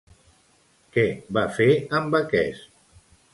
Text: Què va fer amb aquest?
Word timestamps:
Què 0.95 1.03
va 1.37 1.43
fer 1.59 1.67
amb 2.01 2.19
aquest? 2.21 2.67